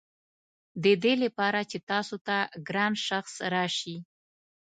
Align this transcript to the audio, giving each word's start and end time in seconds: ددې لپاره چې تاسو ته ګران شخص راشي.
ددې 0.83 1.13
لپاره 1.23 1.59
چې 1.71 1.77
تاسو 1.89 2.15
ته 2.27 2.37
ګران 2.67 2.93
شخص 3.07 3.33
راشي. 3.53 3.97